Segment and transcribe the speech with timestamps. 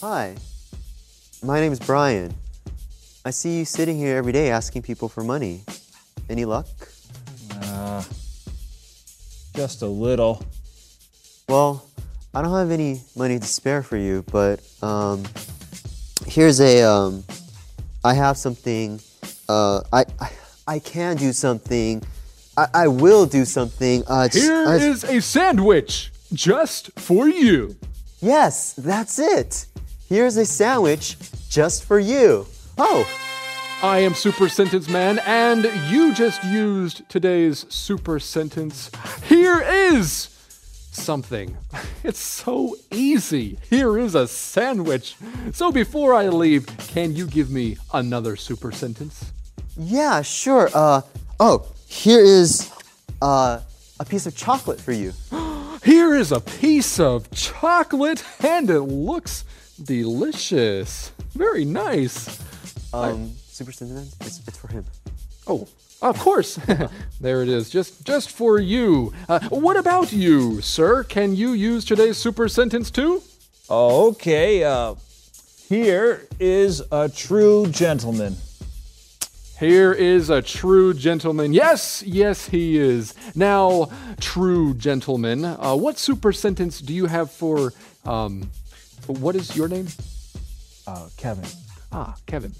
[0.00, 0.34] Hi.
[1.42, 2.34] My name is Brian.
[3.24, 5.62] I see you sitting here every day asking people for money.
[6.28, 6.66] Any luck?
[9.54, 10.44] Just a little.
[11.48, 11.86] Well,
[12.34, 15.24] I don't have any money to spare for you, but um,
[16.26, 17.24] here's a um,
[18.04, 19.00] I have something.
[19.48, 20.30] Uh, I, I
[20.68, 22.02] I can do something.
[22.58, 24.02] I, I will do something.
[24.06, 27.76] Uh, just- Here I- is a sandwich just for you.
[28.20, 29.66] Yes, that's it.
[30.08, 31.16] Here's a sandwich
[31.48, 32.46] just for you.
[32.78, 33.08] Oh,
[33.82, 38.90] I am Super Sentence Man, and you just used today's super sentence.
[39.28, 40.28] Here is
[40.92, 41.56] something.
[42.04, 43.58] It's so easy.
[43.68, 45.16] Here is a sandwich.
[45.52, 49.32] So before I leave, can you give me another super sentence?
[49.76, 50.70] yeah, sure.
[50.72, 51.00] Uh,
[51.40, 52.70] oh, here is
[53.20, 53.58] uh,
[53.98, 55.12] a piece of chocolate for you.
[55.84, 59.44] Here is a piece of chocolate, and it looks
[59.76, 61.12] delicious.
[61.34, 62.40] Very nice.
[62.92, 64.84] Um, Super Sentence Man, it's, it's for him.
[65.46, 65.68] Oh,
[66.02, 66.58] of course.
[67.20, 69.12] there it is, just just for you.
[69.28, 71.04] Uh, what about you, sir?
[71.04, 73.22] Can you use today's super sentence too?
[73.68, 74.94] Okay, uh,
[75.68, 78.36] here is a true gentleman.
[79.58, 81.54] Here is a true gentleman.
[81.54, 83.14] Yes, yes, he is.
[83.34, 83.88] Now,
[84.20, 87.72] true gentleman, uh, what super sentence do you have for?
[88.04, 88.50] Um,
[89.06, 89.86] what is your name?
[90.86, 91.44] Uh, Kevin.
[91.92, 92.52] Ah, Kevin.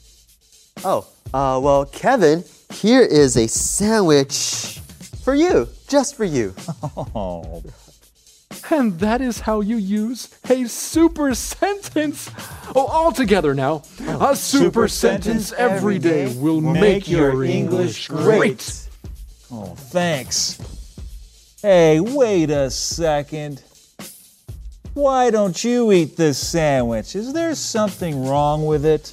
[0.85, 4.81] Oh, uh, well, Kevin, here is a sandwich
[5.23, 6.55] for you, just for you.
[7.15, 7.63] Oh,
[8.71, 12.31] And that is how you use a super sentence.
[12.75, 13.83] Oh, all together now.
[14.01, 18.89] a super, super sentence sentence every day will make, your English great.
[19.53, 20.59] oh, thanks.
[21.63, 23.63] Hey, wait a second.
[24.97, 27.15] Why don't you eat this sandwich?
[27.15, 29.13] Is there something wrong with it?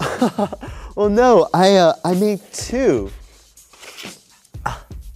[0.96, 3.10] Well, no, I, uh, I made two.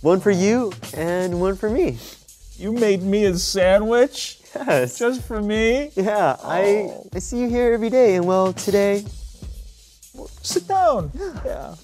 [0.01, 1.99] One for you and one for me.
[2.57, 4.99] You made me a sandwich Yes.
[4.99, 5.93] just for me?
[5.95, 9.05] Yeah, I, I see you here every day, and well, today,
[10.43, 11.13] Sit down.
[11.45, 11.77] Yeah.